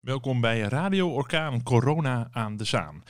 [0.00, 3.02] Welkom bij Radio Orkaan Corona aan de Zaan.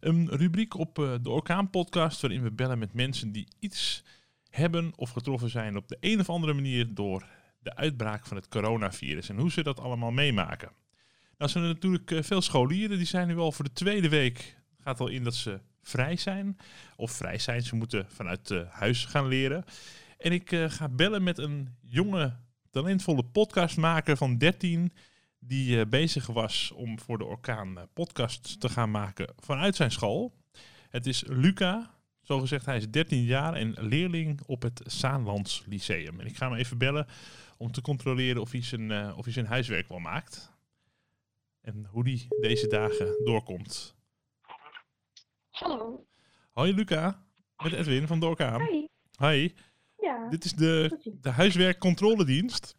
[0.00, 4.04] Een rubriek op uh, de Orkaan podcast waarin we bellen met mensen die iets
[4.50, 7.24] hebben of getroffen zijn op de een of andere manier door
[7.58, 10.70] de uitbraak van het coronavirus en hoe ze dat allemaal meemaken.
[11.38, 14.56] Nou zijn er natuurlijk uh, veel scholieren, die zijn nu al voor de tweede week,
[14.78, 16.56] gaat al in dat ze vrij zijn.
[16.96, 19.64] Of vrij zijn, ze moeten vanuit uh, huis gaan leren.
[20.18, 22.36] En ik ga bellen met een jonge,
[22.70, 24.92] talentvolle podcastmaker van 13
[25.38, 29.90] die uh, bezig was om voor de Orkaan uh, podcast te gaan maken vanuit zijn
[29.90, 30.34] school.
[30.90, 36.20] Het is Luca, zogezegd hij is 13 jaar en leerling op het Zaanlands Lyceum.
[36.20, 37.06] En ik ga hem even bellen
[37.56, 40.56] om te controleren of hij zijn, uh, of hij zijn huiswerk wel maakt.
[41.60, 43.96] En hoe die deze dagen doorkomt.
[45.50, 46.06] Hallo.
[46.50, 47.26] Hoi Luca,
[47.62, 48.62] met Edwin van de Orkaan.
[48.62, 48.86] Hi.
[49.18, 49.54] Hi.
[49.96, 50.28] Ja.
[50.28, 52.76] Dit is de, de huiswerkcontroledienst.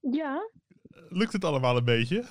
[0.00, 0.50] Ja.
[1.08, 2.24] Lukt het allemaal een beetje?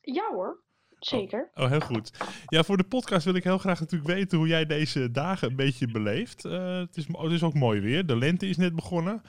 [0.00, 0.62] Ja hoor,
[0.98, 1.50] zeker.
[1.54, 2.10] Oh, oh, heel goed.
[2.46, 5.56] Ja, voor de podcast wil ik heel graag natuurlijk weten hoe jij deze dagen een
[5.56, 6.44] beetje beleeft.
[6.44, 8.06] Uh, het, is, het is ook mooi weer.
[8.06, 9.22] De lente is net begonnen.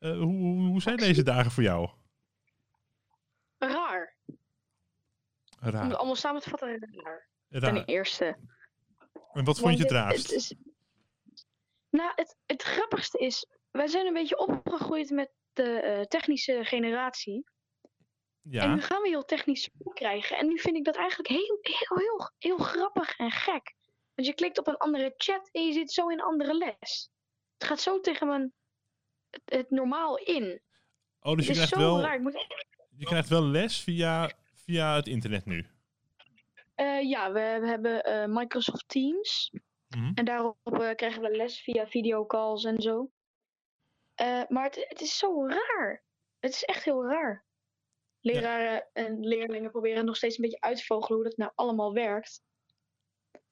[0.00, 1.90] Uh, hoe, hoe zijn deze dagen voor jou?
[3.58, 4.14] Raar.
[5.58, 5.82] Raar.
[5.82, 7.28] Om het allemaal samen te vatten, raar.
[7.48, 7.74] raar.
[7.74, 8.38] Ten eerste.
[9.32, 10.22] En wat vond je het raarst?
[10.22, 10.54] Het, is...
[11.90, 17.44] Nou, het, het grappigste is, wij zijn een beetje opgegroeid met de uh, technische generatie.
[18.50, 18.62] Ja.
[18.62, 20.36] En nu gaan we heel technisch krijgen.
[20.36, 23.74] En nu vind ik dat eigenlijk heel, heel, heel, heel grappig en gek.
[24.14, 27.10] Want je klikt op een andere chat en je zit zo in een andere les.
[27.58, 28.52] Het gaat zo tegen mijn,
[29.30, 30.60] het, het normaal in.
[31.20, 32.46] Oh, dus je krijgt, wel, moet...
[32.96, 35.66] je krijgt wel les via, via het internet nu?
[36.76, 39.50] Uh, ja, we, we hebben uh, Microsoft Teams.
[39.52, 40.12] Mm -hmm.
[40.14, 43.10] En daarop uh, krijgen we les via videocalls en zo.
[44.48, 46.04] Maar het, het, is zo raar.
[46.38, 47.45] Het is echt heel raar.
[48.26, 51.92] Leraren en leerlingen proberen nog steeds een beetje uit te vogelen hoe dat nou allemaal
[51.92, 52.42] werkt.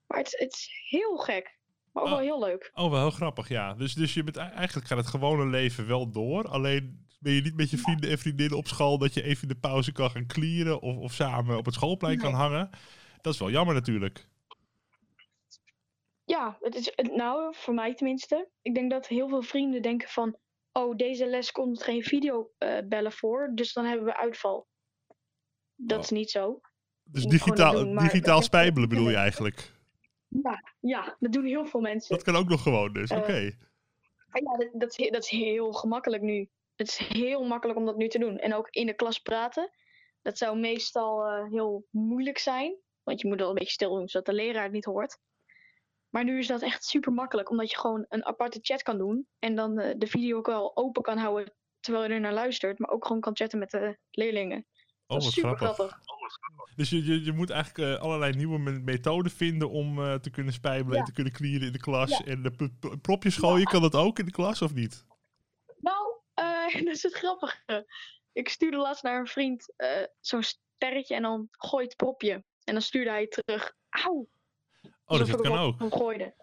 [0.06, 1.58] Maar het, het is heel gek.
[1.92, 2.14] Maar ook oh.
[2.14, 2.70] wel heel leuk.
[2.74, 3.74] Oh, wel heel grappig, ja.
[3.74, 6.48] Dus, dus je bent, eigenlijk gaat het gewone leven wel door.
[6.48, 9.48] Alleen ben je niet met je vrienden en vriendinnen op school dat je even in
[9.48, 12.24] de pauze kan gaan klieren of, of samen op het schoolplein nee.
[12.24, 12.70] kan hangen.
[13.20, 14.26] Dat is wel jammer natuurlijk.
[16.24, 18.48] Ja, het is, nou, voor mij tenminste.
[18.62, 20.36] Ik denk dat heel veel vrienden denken van
[20.74, 24.66] oh, deze les komt geen videobellen uh, voor, dus dan hebben we uitval.
[25.74, 26.04] Dat oh.
[26.04, 26.60] is niet zo.
[27.02, 29.72] Dus digitaal, doen, digitaal spijbelen bedoel je eigenlijk?
[30.28, 32.14] Ja, ja, dat doen heel veel mensen.
[32.14, 33.26] Dat kan ook nog gewoon dus, uh, oké.
[33.26, 33.58] Okay.
[34.32, 36.48] Ja, dat, dat, is, dat is heel gemakkelijk nu.
[36.74, 38.38] Het is heel makkelijk om dat nu te doen.
[38.38, 39.70] En ook in de klas praten.
[40.22, 42.76] Dat zou meestal uh, heel moeilijk zijn.
[43.02, 45.18] Want je moet wel een beetje stil doen, zodat de leraar het niet hoort.
[46.14, 49.26] Maar nu is dat echt super makkelijk, omdat je gewoon een aparte chat kan doen.
[49.38, 52.78] En dan uh, de video ook wel open kan houden terwijl je er naar luistert.
[52.78, 54.66] Maar ook gewoon kan chatten met de leerlingen.
[55.06, 55.76] Oh, dat is super grappig.
[55.76, 56.74] grappig.
[56.76, 60.52] Dus je, je, je moet eigenlijk uh, allerlei nieuwe methoden vinden om uh, te kunnen
[60.52, 60.98] spijbelen ja.
[60.98, 62.10] en te kunnen klieren in de klas.
[62.10, 62.24] Ja.
[62.24, 62.70] En de
[63.00, 63.64] propjes gooien, ja.
[63.64, 65.06] kan dat ook in de klas of niet?
[65.76, 66.20] Nou,
[66.84, 67.86] dat is het grappige.
[68.32, 69.72] Ik stuurde laatst naar een vriend
[70.20, 72.44] zo'n sterretje en dan gooi het propje.
[72.64, 74.28] En dan stuurde hij terug, auw.
[75.06, 75.76] Oh, dat kan ook.
[75.88, 76.34] Gooide.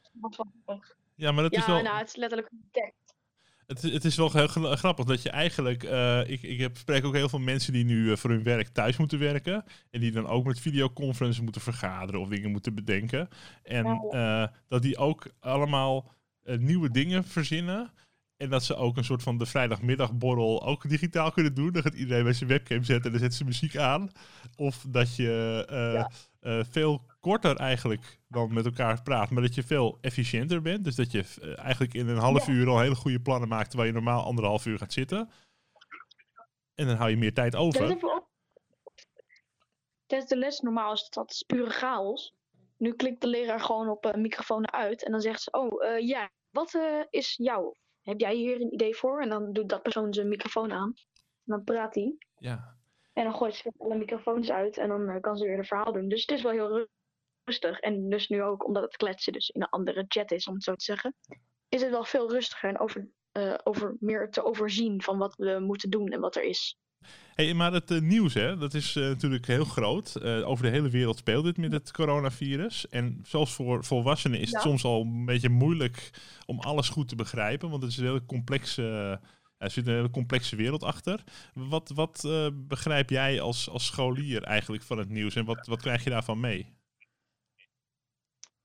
[1.15, 1.81] Ja, maar dat ja, is wel...
[1.81, 3.15] nou, het is letterlijk een tekst.
[3.65, 5.83] Het, het is wel heel grappig dat je eigenlijk...
[5.83, 8.67] Uh, ik, ik heb, spreek ook heel veel mensen die nu uh, voor hun werk
[8.67, 9.63] thuis moeten werken.
[9.89, 13.29] En die dan ook met videoconferences moeten vergaderen of dingen moeten bedenken.
[13.63, 16.13] En uh, dat die ook allemaal
[16.43, 17.91] nieuwe dingen verzinnen.
[18.37, 21.71] En dat ze ook een soort van de vrijdagmiddagborrel ook digitaal kunnen doen.
[21.71, 24.11] Dan gaat iedereen bij zijn webcam zetten en dan zet ze muziek aan.
[24.55, 26.11] Of dat je ja.
[26.41, 30.83] uh, veel korter eigenlijk dan met elkaar praat, maar dat je veel efficiënter bent.
[30.83, 32.53] Dus dat je uh, eigenlijk in een half ja.
[32.53, 35.29] uur al hele goede plannen maakt, terwijl je normaal anderhalf uur gaat zitten.
[36.75, 37.97] En dan hou je meer tijd over.
[40.05, 42.33] Tijdens de les normaal is dat pure chaos.
[42.77, 45.99] Nu klikt de leraar gewoon op een uh, microfoon uit en dan zegt ze, oh
[45.99, 49.21] ja, wat is jouw heb jij hier een idee voor?
[49.21, 50.93] En dan doet dat persoon zijn microfoon aan.
[51.15, 52.15] En dan praat hij.
[52.37, 52.75] Ja.
[53.13, 55.93] En dan gooit ze alle microfoons uit en dan uh, kan ze weer een verhaal
[55.93, 56.07] doen.
[56.07, 56.99] Dus het is wel heel rustig.
[57.79, 60.63] En dus nu ook, omdat het kletsen dus in een andere chat is, om het
[60.63, 61.15] zo te zeggen,
[61.69, 65.59] is het wel veel rustiger en over, uh, over meer te overzien van wat we
[65.59, 66.77] moeten doen en wat er is.
[67.33, 70.15] Hey, maar het uh, nieuws, hè, dat is uh, natuurlijk heel groot.
[70.21, 72.89] Uh, over de hele wereld speelt dit met het coronavirus.
[72.89, 74.53] En zoals voor volwassenen is ja.
[74.53, 76.09] het soms al een beetje moeilijk
[76.45, 77.69] om alles goed te begrijpen.
[77.69, 79.19] Want het is een hele complexe,
[79.57, 81.23] er zit een hele complexe wereld achter.
[81.53, 85.35] Wat, wat begrijp jij als, als scholier eigenlijk van het nieuws?
[85.35, 86.80] En wat, wat krijg je daarvan mee?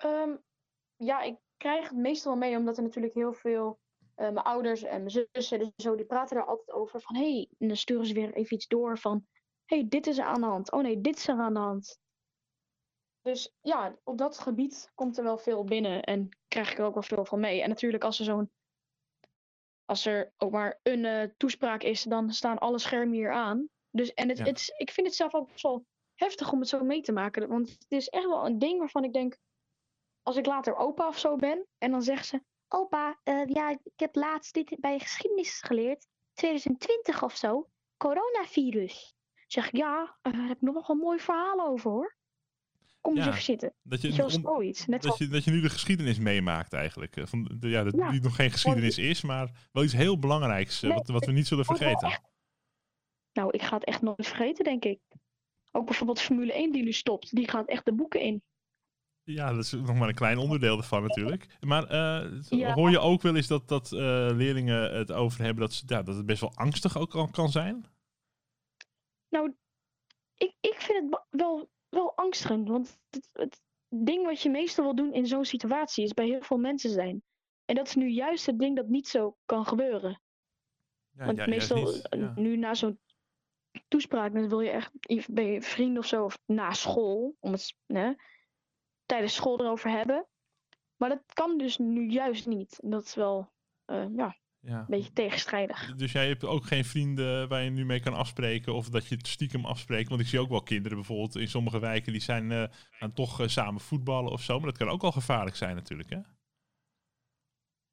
[0.05, 0.43] Um,
[0.97, 3.79] ja, ik krijg het meestal wel mee, omdat er natuurlijk heel veel
[4.17, 7.33] uh, mijn ouders en mijn zussen, dus zo, die praten er altijd over van hé,
[7.33, 9.27] hey, en dan sturen ze weer even iets door van
[9.65, 10.73] hey, dit is er aan de hand.
[10.73, 11.99] Oh nee, dit is er aan de hand.
[13.23, 16.95] Dus ja, op dat gebied komt er wel veel binnen en krijg ik er ook
[16.95, 17.63] wel veel van mee.
[17.63, 18.51] En natuurlijk als er zo'n
[19.85, 23.69] als er ook maar een eh, toespraak is, dan staan alle schermen hier aan.
[23.91, 24.45] Dus, en het, Ja.
[24.45, 27.49] het ik vind het zelf ook best wel heftig om het zo mee te maken.
[27.49, 29.37] Want het is echt wel een ding waarvan ik denk,
[30.27, 33.79] als ik later opa of zo ben, en dan zegt ze, opa, eh, ja, ik
[33.97, 39.15] heb laatst dit bij geschiedenis geleerd, 2020 of zo, coronavirus.
[39.47, 42.17] Zeg ik, ja, eh, daar heb ik nog wel een mooi verhaal over hoor.
[43.01, 43.75] Kom eens Ja, even zitten.
[43.83, 44.87] Dat je, om- zoiets.
[44.87, 47.17] Net dat, zoals, je, dat je nu de geschiedenis meemaakt eigenlijk.
[47.17, 50.19] eh, Van, de, ja, dat Ja, die nog geen geschiedenis is, maar wel iets heel
[50.19, 52.21] belangrijks Nee, wat, wat we niet zullen vergeten.
[53.33, 55.01] nou, ik ga het echt nooit vergeten, denk ik.
[55.73, 58.43] Ook bijvoorbeeld Formule 1 die nu stopt, die gaat echt de boeken in.
[59.27, 61.47] Ja, dat is nog maar een klein onderdeel ervan natuurlijk.
[61.61, 62.75] Maar eh, Ja.
[62.75, 66.03] hoor je ook wel eens dat, dat eh, leerlingen het over hebben dat, ze, ja,
[66.03, 67.85] dat het best wel angstig ook kan, kan zijn?
[69.29, 69.55] Nou,
[70.37, 72.69] ik, ik vind het wel, wel angstigend.
[72.69, 76.43] Want het, het ding wat je meestal wil doen in zo'n situatie is bij heel
[76.43, 77.23] veel mensen zijn.
[77.65, 80.21] En dat is nu juist het ding dat niet zo kan gebeuren.
[81.11, 82.09] Ja, Want ja, meestal, niet.
[82.09, 82.33] eh, Ja.
[82.37, 83.01] nu na zo'n
[83.89, 84.93] toespraak, dan wil je echt
[85.33, 88.13] bij je vrienden of zo, of na school, om het hè,
[89.07, 90.27] tijdens school erover hebben.
[90.97, 92.79] Maar dat kan dus nu juist niet.
[92.83, 93.53] En dat is wel
[93.85, 94.79] eh, ja, Ja.
[94.79, 95.95] een beetje tegenstrijdig.
[95.95, 99.15] Dus jij hebt ook geen vrienden waar je nu mee kan afspreken of dat je
[99.15, 100.09] het stiekem afspreekt?
[100.09, 103.41] Want ik zie ook wel kinderen bijvoorbeeld in sommige wijken die zijn eh, gaan toch
[103.41, 104.57] eh, samen voetballen of zo.
[104.59, 106.19] Maar dat kan ook al gevaarlijk zijn natuurlijk, hè?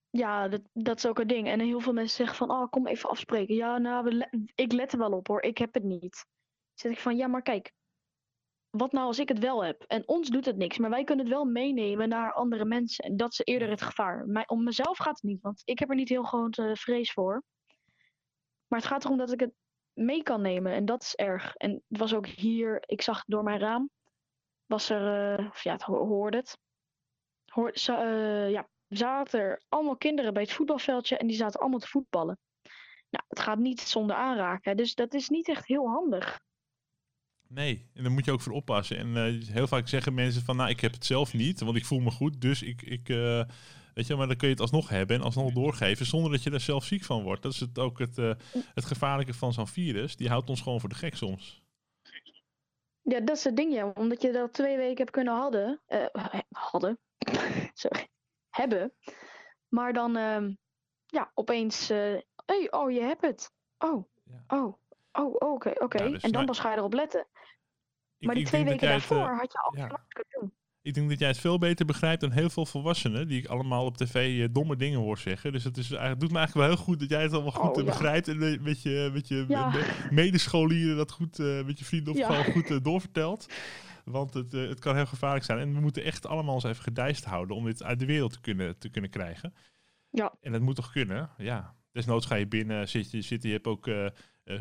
[0.09, 1.47] Ja, dat, dat is ook een ding.
[1.47, 3.55] En heel veel mensen zeggen van, oh, kom even afspreken.
[3.55, 6.11] Ja, nou, we le- ik let er wel op hoor, ik heb het niet.
[6.13, 7.71] Dan zeg ik van, ja, maar kijk,
[8.77, 9.83] wat nou als ik het wel heb?
[9.87, 13.03] En ons doet het niks, maar wij kunnen het wel meenemen naar andere mensen.
[13.05, 14.45] En dat is eerder het gevaar.
[14.45, 17.43] Om mezelf gaat het niet, want ik heb er niet heel grote vrees voor.
[18.67, 19.53] Maar het gaat erom dat ik het
[19.93, 21.55] mee kan nemen en dat is erg.
[21.55, 23.89] En het was ook hier, ik zag door mijn raam,
[24.65, 26.57] was er, eh, of ja, het ho- hoorde het.
[27.45, 31.87] Hoor, eh, ja, zaten er allemaal kinderen bij het voetbalveldje en die zaten allemaal te
[31.87, 32.39] voetballen.
[33.09, 36.39] Nou, het gaat niet zonder aanraken, dus dat is niet echt heel handig.
[37.53, 38.97] Nee, en daar moet je ook voor oppassen.
[38.97, 41.85] En eh, heel vaak zeggen mensen van, nou, ik heb het zelf niet, want ik
[41.85, 42.41] voel me goed.
[42.41, 43.43] Dus ik, ik eh,
[43.93, 46.51] weet je, maar dan kun je het alsnog hebben en alsnog doorgeven, zonder dat je
[46.51, 47.41] er zelf ziek van wordt.
[47.41, 48.31] Dat is het, ook het, eh,
[48.73, 50.15] het gevaarlijke van zo'n virus.
[50.15, 51.61] Die houdt ons gewoon voor de gek soms.
[53.01, 53.87] Ja, dat is het ding, ja.
[53.95, 55.81] Omdat je dat twee weken hebt kunnen hadden.
[55.85, 56.05] eh,
[56.51, 56.99] hadden.
[57.73, 58.07] Sorry.
[58.49, 58.93] Hebben.
[59.67, 60.53] Maar dan, ehm,
[61.05, 61.89] ja, opeens.
[61.89, 62.15] eh
[62.45, 63.51] hey, oh, je hebt het.
[63.77, 64.43] Oh, Ja.
[64.47, 64.77] oh,
[65.11, 66.03] oh, oké, oké.
[66.03, 67.27] Ja, dus en dan pas ga je erop letten.
[68.23, 69.75] Ik, Maar die ik twee denk dat weken jij het, eh, daarvoor had je al
[69.77, 70.05] ja.
[70.07, 70.53] kunnen doen.
[70.81, 73.85] Ik denk dat jij het veel beter begrijpt dan heel veel volwassenen die ik allemaal
[73.85, 75.51] op tv eh, domme dingen hoor zeggen.
[75.51, 77.69] Dus het is, eigenlijk- doet me eigenlijk wel heel goed dat jij het allemaal goed
[77.69, 77.91] Oh, eh, ja.
[77.91, 79.73] begrijpt en met je, met je Ja.
[80.09, 83.53] medescholieren dat goed, met je vrienden of gewoon goed doorvertelt.
[84.05, 85.59] Want het, het kan heel gevaarlijk zijn.
[85.59, 88.41] En we moeten echt allemaal ons even gedijst houden om dit uit de wereld te
[88.41, 89.53] kunnen, te kunnen krijgen.
[90.09, 90.33] Ja.
[90.41, 91.29] En dat moet toch kunnen?
[91.37, 91.75] Ja.
[91.91, 93.89] Desnoods ga je binnen, zit je, zit je, hebt ook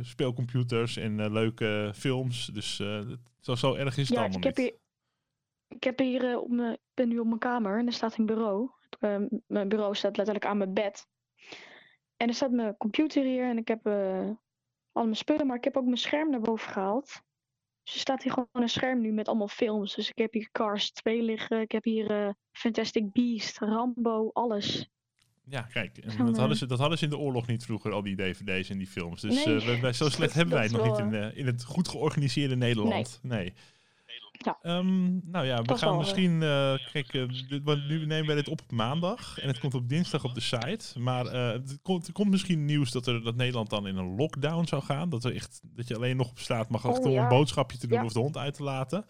[0.00, 2.47] speelcomputers en leuke films.
[2.47, 4.67] Dus het- zo, zo erg is het Ja, allemaal ik heb niet.
[4.71, 4.81] hier.
[5.69, 8.17] Ik heb hier eh, op mijn, ik ben nu op mijn kamer en er staat
[8.17, 8.71] een bureau.
[8.99, 11.06] Eh, mijn bureau staat letterlijk aan mijn bed.
[12.17, 14.31] En er staat mijn computer hier en ik heb eh,
[14.93, 17.23] al mijn spullen, maar ik heb ook mijn scherm naar boven gehaald.
[17.83, 19.94] Dus er staat hier gewoon een scherm nu met allemaal films.
[19.94, 24.91] Dus ik heb hier Cars 2 liggen, ik heb hier eh, Fantastic Beast, Rambo, alles.
[25.49, 28.03] Ja, kijk, en dat, hadden ze, dat hadden ze in de oorlog niet vroeger, al
[28.03, 29.20] die dvd's en die films.
[29.20, 29.61] Dus Nee.
[29.75, 32.56] eh, wij, zo slecht hebben wij het nog niet in, eh, in het goed georganiseerde
[32.56, 33.19] Nederland.
[33.22, 33.55] Nee.
[34.44, 34.58] Ja.
[34.63, 36.43] Ehm, nou ja, we Dat gaan misschien...
[36.43, 40.25] eh, kijk, dit- nu nemen wij dit op op maandag en het komt op dinsdag
[40.25, 40.99] op de site.
[41.01, 44.15] Maar eh, het komt, er komt misschien nieuws dat, er, dat Nederland dan in een
[44.17, 45.08] lockdown zou gaan.
[45.08, 47.22] Dat, er echt, dat je alleen nog op straat mag Oh, achter om ja.
[47.22, 48.05] een boodschapje te doen Ja.
[48.05, 49.06] of de hond uit te laten.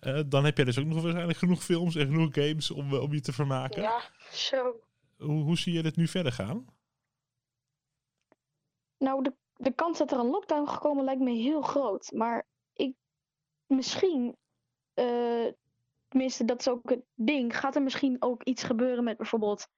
[0.00, 3.12] Eh, dan heb jij dus ook nog waarschijnlijk genoeg films en genoeg games om, om
[3.12, 3.82] je te vermaken.
[3.82, 4.00] Ja,
[4.32, 4.56] zo.
[5.18, 6.66] Hoe, hoe zie je dit nu verder gaan?
[8.98, 12.12] Nou, de, de kans dat er een lockdown gekomen lijkt me heel groot.
[12.12, 12.94] Maar ik,
[13.66, 14.36] misschien,
[14.94, 15.46] eh,
[16.08, 17.56] tenminste, dat is ook het ding.
[17.56, 19.68] Gaat er misschien ook iets gebeuren met bijvoorbeeld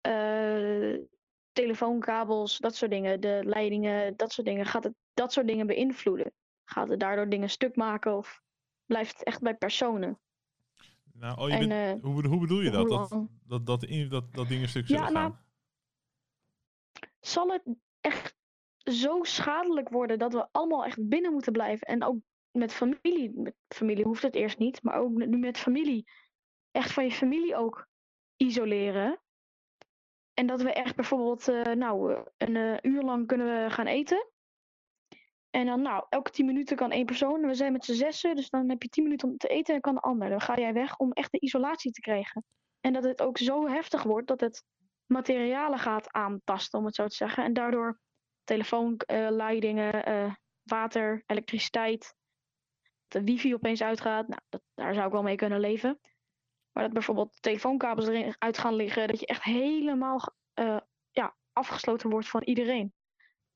[0.00, 0.98] eh,
[1.52, 4.66] telefoonkabels, dat soort dingen, de leidingen, dat soort dingen.
[4.66, 6.32] Gaat het dat soort dingen beïnvloeden?
[6.64, 8.42] Gaat het daardoor dingen stuk maken of
[8.86, 10.18] blijft het echt bij personen?
[11.22, 12.88] Nou, oh, je En, bent- eh, hoe, hoe bedoel je dat?
[12.88, 15.44] Dat, dat, dat, in, dat, dat dingen stuk Ja, zullen nou, gaan?
[17.20, 17.62] zal het
[18.00, 18.36] echt
[18.78, 21.86] zo schadelijk worden dat we allemaal echt binnen moeten blijven.
[21.86, 22.16] En ook
[22.50, 23.30] met familie.
[23.40, 26.10] Met familie hoeft het eerst niet, maar ook nu met familie.
[26.70, 27.88] Echt van je familie ook
[28.36, 29.20] isoleren.
[30.34, 34.26] En dat we echt bijvoorbeeld, eh, nou, een eh, uur lang kunnen we gaan eten.
[35.52, 37.46] En dan, nou, elke tien minuten kan één persoon.
[37.46, 39.80] We zijn met z'n zessen, dus dan heb je tien minuten om te eten en
[39.80, 40.28] kan de ander.
[40.28, 42.44] Dan ga jij weg om echt de isolatie te krijgen.
[42.80, 44.64] En dat het ook zo heftig wordt dat het
[45.06, 47.44] materialen gaat aantasten, om het zo te zeggen.
[47.44, 47.98] En daardoor
[48.44, 52.14] telefoonleidingen, uh, water, elektriciteit,
[53.08, 54.28] de wifi opeens uitgaat.
[54.28, 56.00] Nou, dat, daar zou ik wel mee kunnen leven.
[56.72, 60.20] Maar dat bijvoorbeeld telefoonkabels erin uit gaan liggen, dat je echt helemaal
[60.54, 60.80] uh,
[61.10, 62.94] ja, afgesloten wordt van iedereen.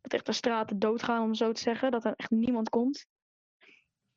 [0.06, 1.90] Dat echt de straten doodgaan, om zo te zeggen.
[1.90, 3.06] Dat er echt niemand komt.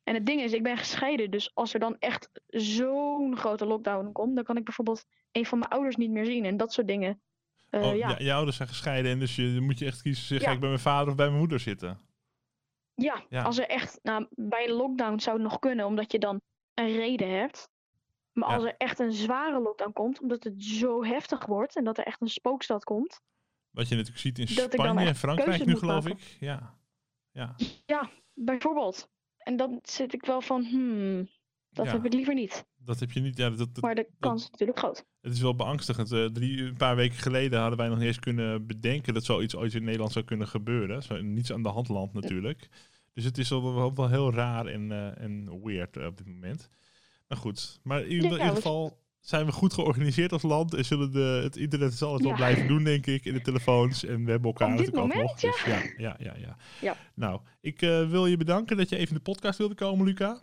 [0.02, 1.30] En het ding is, ik ben gescheiden.
[1.30, 5.58] Dus als er dan echt zo'n grote lockdown komt, dan kan ik bijvoorbeeld een van
[5.58, 6.44] mijn ouders niet meer zien.
[6.44, 7.22] En dat soort dingen.
[7.70, 8.18] Uh, oh, ja.
[8.18, 10.50] je ouders zijn gescheiden en dus je moet je echt kiezen, zeg ja.
[10.50, 12.00] ik bij mijn vader of bij mijn moeder zitten.
[12.94, 16.18] Ja, ja, als er echt, nou, bij een lockdown zou het nog kunnen, omdat je
[16.18, 16.40] dan
[16.74, 17.68] een reden hebt.
[18.32, 21.98] Maar als er echt een zware lockdown komt, omdat het zo heftig wordt en dat
[21.98, 23.20] er echt een spookstad komt.
[23.70, 26.18] Wat je natuurlijk ziet in Spanje en Frankrijk nu, geloof maken.
[26.18, 26.36] ik.
[26.40, 26.78] Ja.
[27.32, 27.56] Ja.
[27.86, 29.10] ja, bijvoorbeeld.
[29.38, 31.28] En dan zit ik wel van, hmm,
[31.70, 31.92] dat Ja.
[31.92, 32.66] heb ik liever niet.
[32.76, 33.36] Dat heb je niet.
[33.36, 35.06] Ja, dat, dat, Maar de kans is natuurlijk groot.
[35.20, 36.12] Het is wel beangstigend.
[36.12, 39.56] Eh, drie, een paar weken geleden hadden wij nog niet eens kunnen bedenken dat zoiets
[39.56, 41.02] ooit in Nederland zou kunnen gebeuren.
[41.02, 42.68] Zo, niets aan de hand land natuurlijk.
[43.14, 46.26] Dus het is wel, wel, wel heel raar en, eh, en weird eh, op dit
[46.26, 46.68] moment.
[47.28, 51.12] Maar goed, maar in, Ja, ieder geval zijn we goed georganiseerd als land en zullen
[51.12, 52.36] de, het internet zal het wel Ja.
[52.36, 54.04] blijven doen, denk ik, in de telefoons.
[54.04, 55.40] En we hebben elkaar Op natuurlijk ook moment, nog.
[55.40, 56.56] Dus ja, ja, ja, ja.
[56.80, 56.96] Ja.
[57.14, 60.40] Nou, ik eh, wil je bedanken dat je even in de podcast wilde komen, Luca.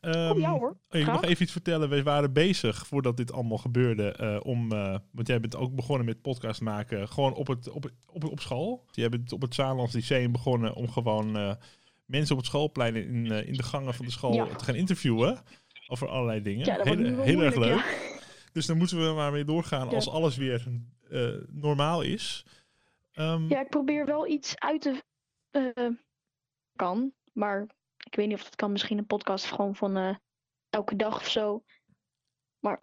[0.00, 1.14] Ehm, oh ja hoor, ik graag.
[1.20, 1.88] nog even iets vertellen.
[1.88, 4.12] We waren bezig voordat dit allemaal gebeurde.
[4.12, 7.08] eh, om, eh, want jij bent ook begonnen met podcast maken.
[7.08, 8.84] Gewoon op, het, op, op, op school.
[8.90, 11.56] Jij bent op het Zaanlands Lyceum begonnen om gewoon
[12.04, 14.46] mensen op het schoolplein in, in de gangen van de school Ja.
[14.46, 15.38] te gaan interviewen.
[15.94, 16.66] Over allerlei dingen.
[16.66, 17.78] Ja, dat heel heel erg leuk.
[17.78, 17.84] ja.
[18.52, 19.94] Dus dan moeten we maar weer doorgaan Ja.
[19.94, 20.66] als alles weer
[21.10, 22.44] eh, normaal is.
[23.12, 25.02] Ehm, Ja, ik probeer wel iets uit te...
[25.50, 25.88] eh,
[26.76, 27.66] kan, maar
[28.04, 28.72] ik weet niet of dat kan.
[28.72, 30.14] Misschien een podcast gewoon van eh,
[30.70, 31.64] elke dag of zo.
[32.60, 32.82] Maar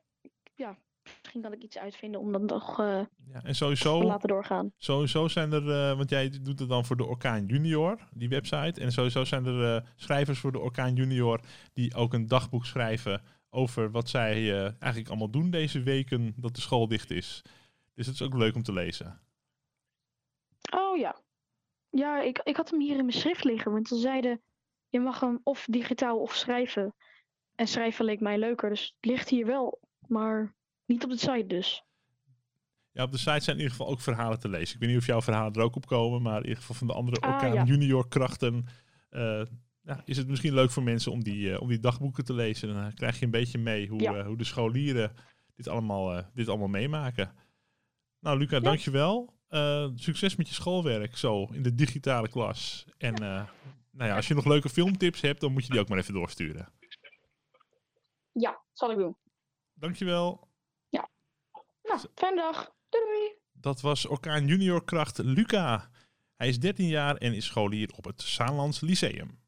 [0.55, 4.27] ja, misschien kan ik iets uitvinden om dan toch eh, ja, en te sowieso, laten
[4.27, 4.71] doorgaan.
[4.77, 8.81] sowieso zijn er, eh, want jij doet het dan voor de Orkaan Junior, die website.
[8.81, 11.39] En sowieso zijn er eh, schrijvers voor de Orkaan Junior
[11.73, 16.61] die ook een dagboek schrijven over wat zij eigenlijk allemaal doen deze weken dat de
[16.61, 17.41] school dicht is.
[17.93, 19.21] Dus het is ook leuk om te lezen.
[20.73, 21.15] Oh ja.
[21.89, 23.71] Ja, ik, ik had hem hier in mijn schrift liggen.
[23.71, 24.41] Want ze zeiden,
[24.89, 26.95] je mag hem of digitaal of schrijven.
[27.55, 28.69] En schrijven leek mij leuker.
[28.69, 30.55] Dus het ligt hier wel, maar
[30.91, 31.83] niet op de site dus.
[32.91, 34.73] Ja, op de site zijn in ieder geval ook verhalen te lezen.
[34.75, 36.87] Ik weet niet of jouw verhalen er ook op komen, maar in ieder geval van
[36.87, 37.63] de andere Ah, Orkaan ja.
[37.63, 38.65] Junior krachten
[39.09, 39.41] eh,
[39.81, 42.67] ja, is het misschien leuk voor mensen om die, eh, om die dagboeken te lezen.
[42.73, 44.25] Dan eh, krijg je een beetje mee hoe, Ja.
[44.25, 45.15] hoe de scholieren
[45.55, 47.35] dit allemaal, dit allemaal meemaken.
[48.19, 49.39] Nou, Luca, dankjewel.
[49.95, 52.85] Succes met je schoolwerk zo in de digitale klas.
[52.97, 53.13] En
[53.91, 56.13] nou ja, als je nog leuke filmtips hebt, dan moet je die ook maar even
[56.13, 56.71] doorsturen.
[58.31, 59.15] Ja, zal ik doen.
[59.73, 60.50] Dankjewel.
[61.91, 62.71] Nou, fijne dag.
[62.89, 63.35] Doei.
[63.53, 65.89] Dat was Orkaan Junior kracht Luca.
[66.35, 69.41] Hij is 13 jaar en is scholier op het Zaanlands Lyceum.